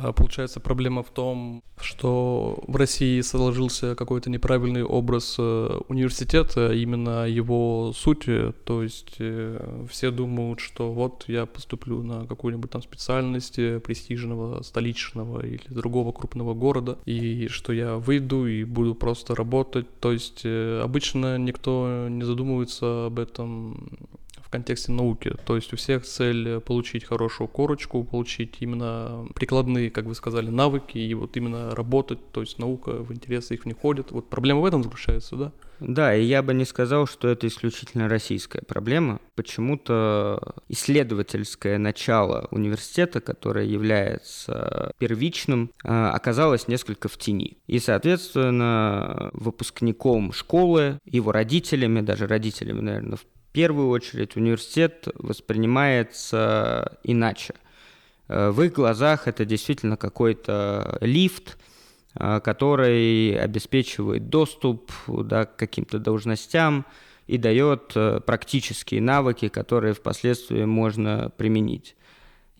[0.00, 7.26] А получается, проблема в том, что в России сложился какой-то неправильный образ э, университета, именно
[7.26, 8.52] его сути.
[8.64, 15.44] То есть э, все думают, что вот я поступлю на какую-нибудь там специальность престижного, столичного
[15.44, 19.86] или другого крупного города, и что я выйду и буду просто работать.
[19.98, 23.98] То есть обычно никто не задумывается об этом
[24.48, 25.34] в контексте науки.
[25.44, 30.96] То есть у всех цель получить хорошую корочку, получить именно прикладные, как вы сказали, навыки
[30.96, 34.10] и вот именно работать, то есть наука в интересы их не входит.
[34.10, 35.52] Вот проблема в этом заключается, да?
[35.80, 39.20] Да, и я бы не сказал, что это исключительно российская проблема.
[39.36, 47.58] Почему-то исследовательское начало университета, которое является первичным, а, оказалось несколько в тени.
[47.66, 53.18] И, соответственно, выпускником школы, его родителями, даже родителями, наверное,
[53.58, 57.54] первую очередь университет воспринимается иначе.
[58.28, 61.58] Э, в их глазах это действительно какой-то лифт,
[62.14, 66.86] э, который обеспечивает доступ да, к каким-то должностям
[67.26, 71.96] и дает э, практические навыки, которые впоследствии можно применить.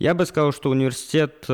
[0.01, 1.47] Я бы сказал, что университет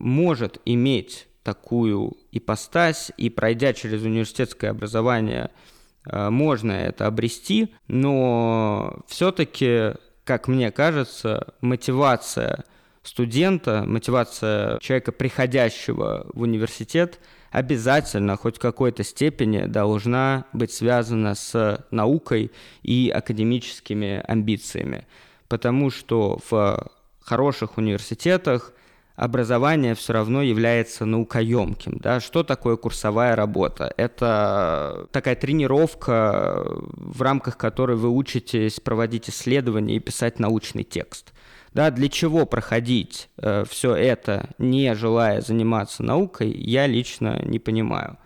[0.00, 5.52] может иметь такую ипостась, и пройдя через университетское образование–
[6.04, 9.92] можно это обрести, но все-таки,
[10.24, 12.64] как мне кажется, мотивация
[13.02, 17.18] студента, мотивация человека, приходящего в университет,
[17.50, 25.06] обязательно хоть в какой-то степени должна быть связана с наукой и академическими амбициями.
[25.48, 28.72] Потому что в хороших университетах
[29.20, 31.98] образование все равно является наукоемким.
[31.98, 32.20] Да?
[32.20, 33.92] Что такое курсовая работа?
[33.98, 41.34] Это такая тренировка, в рамках которой вы учитесь проводить исследования и писать научный текст.
[41.74, 48.16] Да, для чего проходить э, все это, не желая заниматься наукой, я лично не понимаю.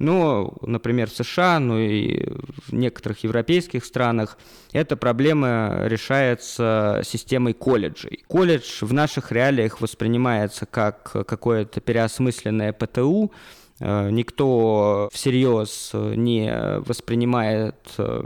[0.00, 2.24] Но, например, в США, ну и
[2.66, 4.38] в некоторых европейских странах
[4.72, 8.24] эта проблема решается системой колледжей.
[8.26, 13.30] Колледж в наших реалиях воспринимается как какое-то переосмысленное ПТУ,
[13.78, 18.22] э, Никто всерьез не воспринимает э,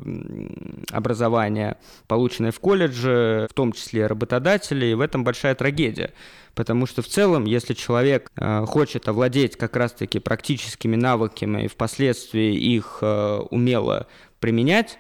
[0.93, 6.13] образование, полученное в колледже, в том числе работодатели, и в этом большая трагедия.
[6.55, 12.55] Потому что в целом, если человек э, хочет овладеть как раз-таки практическими навыками и впоследствии
[12.55, 14.07] их э, умело
[14.41, 14.99] применять,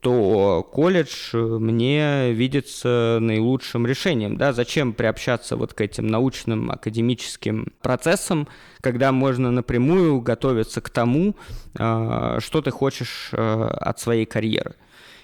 [0.00, 4.36] то колледж э, мне видится наилучшим решением.
[4.36, 4.52] Да?
[4.52, 8.48] Зачем приобщаться вот к этим научным, академическим процессам,
[8.80, 11.36] когда можно напрямую готовиться к тому,
[11.78, 14.74] э, что ты хочешь э, от своей карьеры.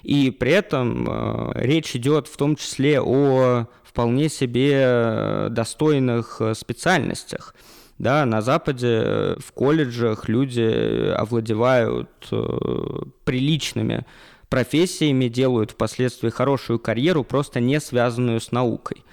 [0.05, 7.55] И при этом речь идет в том числе о вполне себе э, достойных э, специальностях.
[7.96, 12.11] Да, на Западе э, в колледжах люди овладевают
[13.22, 14.05] приличными
[14.48, 19.05] профессиями, делают впоследствии хорошую карьеру, просто не связанную с наукой.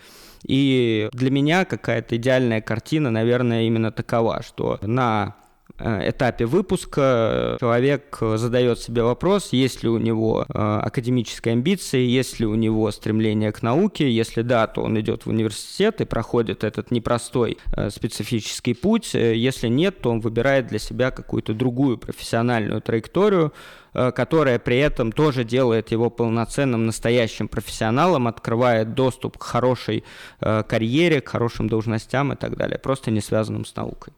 [0.47, 5.40] И для меня какая-то идеальная картина, наверное, именно такова, что на Э,
[5.81, 7.57] этапе выпуска.
[7.59, 12.89] Человек задает себе вопрос, есть ли у него э, академические амбиции, есть ли у него
[12.91, 17.89] стремление к науке, если да, то он идет в университет и проходит этот непростой э,
[17.89, 23.53] специфический путь, если нет, то он выбирает для себя какую-то другую профессиональную траекторию,
[23.93, 30.05] которая при этом тоже делает его полноценным настоящим профессионалом, открывает доступ к хорошей
[30.39, 34.13] карьере, к хорошим должностям и так далее, просто не связанным с наукой.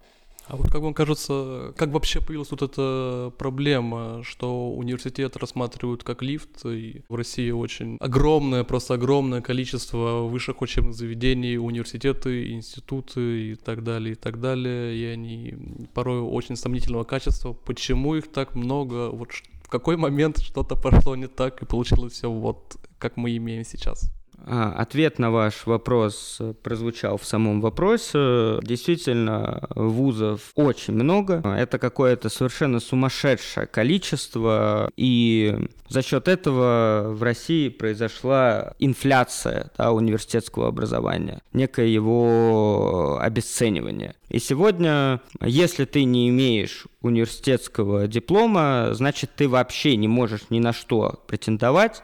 [0.48, 6.22] А вот как вам кажется, как вообще появилась вот эта проблема, что университет рассматривают как
[6.22, 13.56] лифт, и в России очень огромное, просто огромное количество высших учебных заведений, университеты, институты и
[13.56, 17.54] так далее, и так далее, и они порой очень сомнительного качества.
[17.54, 19.10] Почему их так много?
[19.10, 19.30] Вот
[19.64, 24.12] в какой момент что-то пошло не так и получилось все вот как мы имеем сейчас?
[24.46, 28.60] А, ответ на ваш вопрос прозвучал в самом вопросе.
[28.62, 31.42] Действительно, вузов очень много.
[31.46, 34.90] Это какое-то совершенно сумасшедшее количество.
[34.98, 35.56] И
[35.88, 44.16] за счет этого в России произошла инфляция да, университетского образования, некое его обесценивание.
[44.30, 50.74] И сегодня, если ты не имеешь университетского диплома, значит, ты вообще не можешь ни на
[50.74, 52.02] что претендовать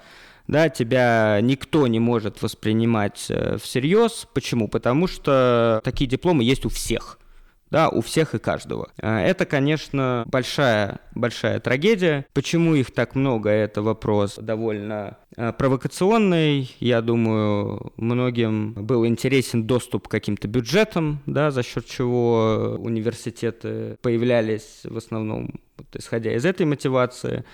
[0.49, 4.27] да, тебя никто не может воспринимать э, всерьез.
[4.33, 4.67] Почему?
[4.67, 7.19] Потому что такие дипломы есть у всех.
[7.69, 8.89] Да, у всех и каждого.
[8.99, 12.25] Э, это, конечно, большая, большая трагедия.
[12.33, 16.75] Почему их так много, это вопрос довольно э, провокационный.
[16.79, 24.81] Я думаю, многим был интересен доступ к каким-то бюджетам, да, за счет чего университеты появлялись
[24.83, 27.45] в основном, вот, исходя из этой мотивации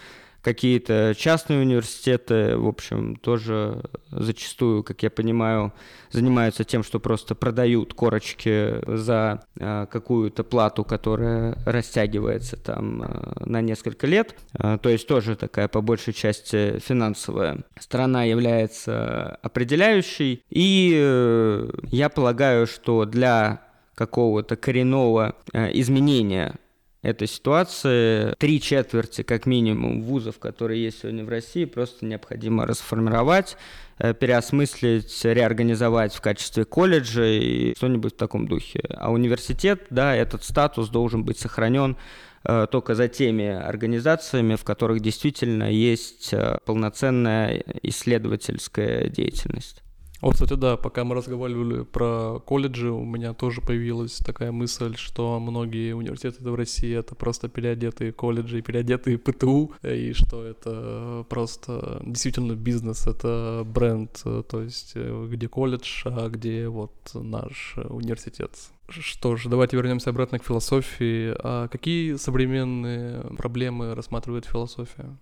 [0.46, 3.82] какие-то частные университеты, в общем, тоже
[4.12, 5.74] зачастую, как я понимаю,
[6.12, 13.62] занимаются тем, что просто продают корочки за э, какую-то плату, которая растягивается там э, на
[13.62, 14.36] несколько лет.
[14.54, 20.44] Э, то есть тоже такая по большей части финансовая сторона является определяющей.
[20.52, 23.62] И э, я полагаю, что для
[23.96, 26.60] какого-то коренного э, изменения
[27.06, 28.34] этой ситуации.
[28.38, 33.58] Три четверти, как минимум, вузов, которые есть сегодня в России, просто необходимо расформировать,
[34.00, 38.82] э, переосмыслить, реорганизовать в качестве колледжа и что-нибудь в таком духе.
[38.90, 41.96] А университет, да, этот статус должен быть сохранен
[42.44, 49.85] э, только за теми организациями, в которых действительно есть э, полноценная исследовательская деятельность.
[50.22, 55.40] Вот, кстати, да, пока мы разговаривали про колледжи, у меня тоже появилась такая мысль, что
[55.40, 62.54] многие университеты в России это просто переодетые колледжи, переодетые ПТУ, и что это просто действительно
[62.54, 68.52] бизнес, это бренд, то есть э, где колледж, а где вот наш университет.
[68.88, 71.34] Что ж, давайте вернемся обратно к философии.
[71.40, 75.18] А какие современные проблемы рассматривает философия?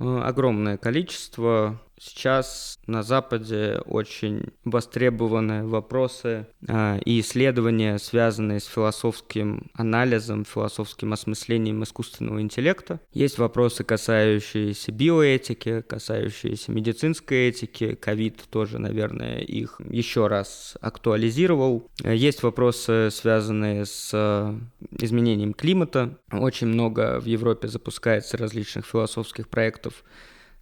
[0.00, 1.80] Э, огромное количество.
[2.04, 11.84] Сейчас на Западе очень востребованы вопросы э, и исследования, связанные с философским анализом, философским осмыслением
[11.84, 12.98] искусственного интеллекта.
[13.12, 17.94] Есть вопросы, касающиеся биоэтики, касающиеся медицинской этики.
[17.94, 21.88] Ковид тоже, наверное, их еще раз актуализировал.
[22.02, 24.58] Есть вопросы, связанные с
[24.98, 26.18] изменением климата.
[26.32, 30.02] Очень много в Европе запускается различных философских проектов,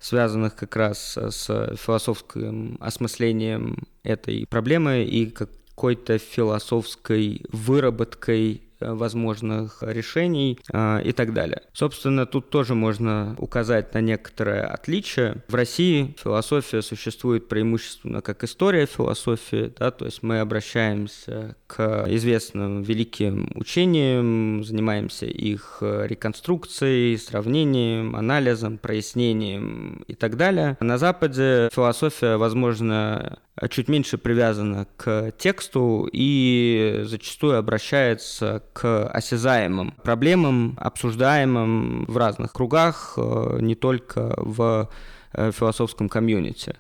[0.01, 10.59] связанных как раз с философским осмыслением этой проблемы и какой-то философской выработкой Э, возможных решений
[10.73, 11.63] э, и так далее.
[11.73, 15.43] Собственно, тут тоже можно указать на некоторое отличие.
[15.49, 22.83] В России философия существует преимущественно как история философии, да, то есть мы обращаемся к известным
[22.83, 30.77] великим учениям, занимаемся их реконструкцией, сравнением, анализом, прояснением и так далее.
[30.81, 33.39] На Западе философия, возможно,
[33.69, 43.15] чуть меньше привязана к тексту и зачастую обращается к осязаемым проблемам, обсуждаемым в разных кругах,
[43.17, 44.89] э, не только в
[45.33, 46.77] э, философском комьюнити.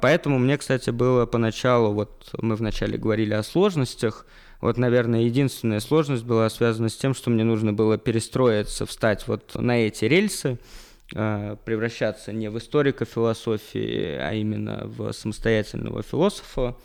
[0.00, 4.24] Поэтому мне, кстати, было поначалу, вот мы вначале говорили о сложностях,
[4.62, 9.54] вот, наверное, единственная сложность была связана с тем, что мне нужно было перестроиться, встать вот
[9.54, 16.76] на эти рельсы, э, превращаться не в историка философии, а именно в самостоятельного философа.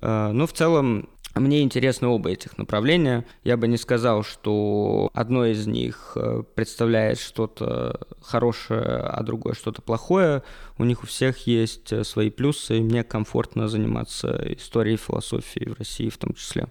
[0.00, 3.26] Но в целом Мне интересны оба этих направления.
[3.44, 9.82] Я бы не сказал, что одно из них э, представляет что-то хорошее, а другое что-то
[9.82, 10.42] плохое.
[10.78, 15.78] У них у всех есть э, свои плюсы, и мне комфортно заниматься историей философии в
[15.78, 16.68] России в том числе.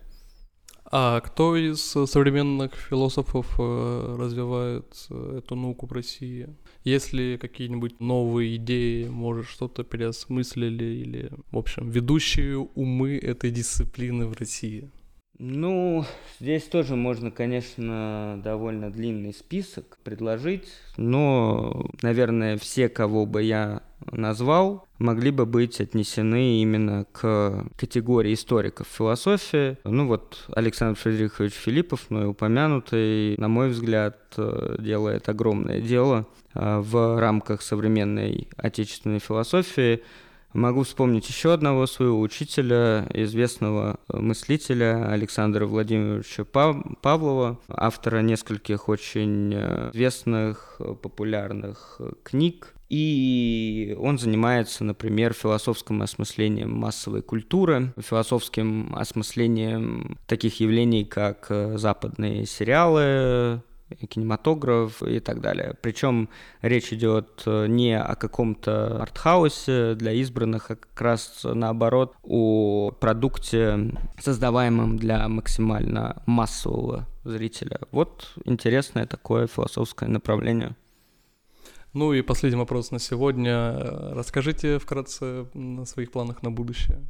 [0.91, 6.47] А кто из современных философов э, развивает эту науку в России?
[6.83, 14.27] Есть ли какие-нибудь новые идеи, может, что-то переосмыслили или, в общем, ведущие умы этой дисциплины
[14.27, 14.91] в России?
[15.37, 16.05] Ну,
[16.39, 23.81] здесь тоже можно, конечно, довольно длинный список предложить, но, наверное, все, кого бы я
[24.11, 29.77] назвал, могли бы быть отнесены именно к категории историков философии.
[29.83, 34.17] Ну вот Александр Фредерихович Филиппов, мной упомянутый, на мой взгляд,
[34.79, 40.01] делает огромное дело а, в рамках современной отечественной философии.
[40.55, 49.91] Могу вспомнить еще одного своего учителя, известного мыслителя Александра Владимировича Павлова, автора нескольких очень э,
[49.93, 52.73] известных, популярных книг.
[52.87, 62.45] И он занимается, например, философским осмыслением массовой культуры, философским осмыслением таких явлений, как э, западные
[62.45, 63.61] сериалы,
[64.09, 65.75] кинематограф и так далее.
[65.81, 66.29] Причем
[66.61, 73.91] речь идет э, не о каком-то артхаусе для избранных, а как раз наоборот о продукте,
[74.19, 77.79] создаваемом для максимально массового зрителя.
[77.91, 80.75] Вот интересное такое философское направление.
[81.93, 83.73] Ну и последний вопрос на сегодня.
[84.13, 87.01] Расскажите вкратце о своих планах на будущее.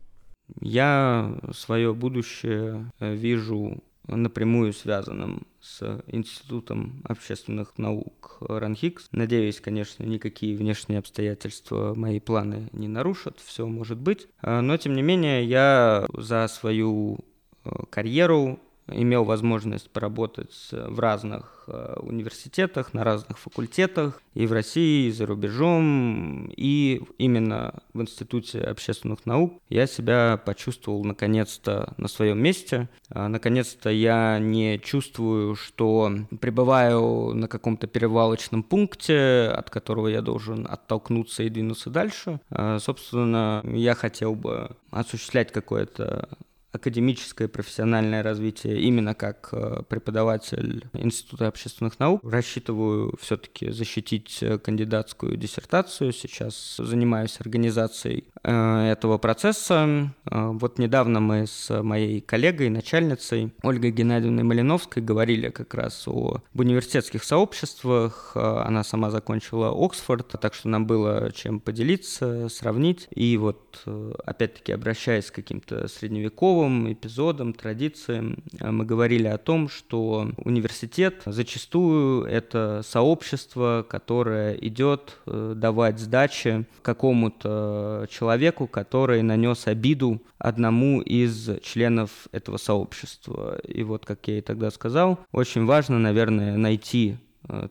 [0.61, 9.09] Я свое будущее э, вижу напрямую связанным с Институтом общественных наук РАНХИКС.
[9.11, 14.27] Надеюсь, конечно, никакие внешние обстоятельства мои планы не нарушат, все может быть.
[14.41, 17.19] А, но, тем не менее, я за свою
[17.63, 25.07] э, карьеру имел возможность поработать в разных э, университетах, на разных факультетах, и в России,
[25.07, 32.41] и за рубежом, и именно в Институте общественных наук я себя почувствовал наконец-то на своем
[32.41, 32.89] месте.
[33.09, 36.11] А, наконец-то я не чувствую, что
[36.41, 42.41] пребываю на каком-то перевалочном пункте, от которого я должен оттолкнуться и двинуться дальше.
[42.49, 46.29] А, собственно, я хотел бы осуществлять какое-то
[46.75, 52.21] академическое профессиональное развитие именно как э, преподаватель Института общественных наук.
[52.23, 56.11] Рассчитываю все-таки защитить э, кандидатскую диссертацию.
[56.11, 60.13] Сейчас занимаюсь организацией э, этого процесса.
[60.25, 67.23] Вот недавно мы с моей коллегой, начальницей Ольгой Геннадьевной Малиновской говорили как раз о университетских
[67.23, 68.31] сообществах.
[68.35, 73.07] Она сама закончила Оксфорд, так что нам было чем поделиться, сравнить.
[73.15, 73.83] И вот
[74.25, 81.21] опять-таки обращаясь к каким-то средневековым новым эпизодам, традициям э, мы говорили о том, что университет
[81.25, 91.49] зачастую это сообщество, которое идет э, давать сдачи какому-то человеку, который нанес обиду одному из
[91.61, 93.59] членов этого сообщества.
[93.59, 97.17] И вот, как я и тогда сказал, очень важно, наверное, найти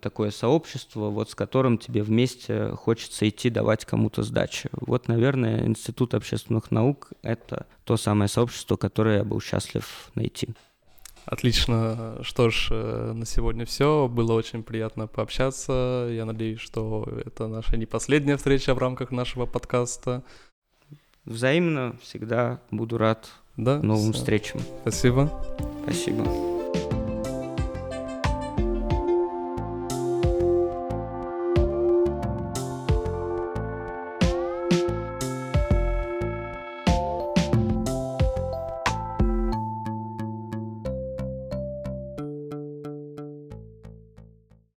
[0.01, 4.69] такое сообщество, вот с которым тебе вместе хочется идти давать кому-то сдачи.
[4.73, 10.49] Вот, наверное, Институт общественных наук— это то самое сообщество, которое я был счастлив найти.
[11.27, 12.19] Отлично.
[12.23, 14.09] Что ж, э, на сегодня все.
[14.09, 16.09] Было очень приятно пообщаться.
[16.11, 20.23] Я надеюсь, что это наша не последняя встреча в рамках нашего подкаста.
[21.25, 24.21] Взаимно всегда буду рад да, новым все.
[24.21, 24.61] встречам.
[24.83, 25.31] Спасибо.
[25.85, 27.04] Спасибо.